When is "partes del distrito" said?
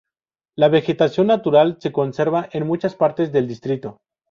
2.95-4.01